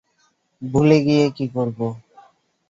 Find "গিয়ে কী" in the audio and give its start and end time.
1.05-1.45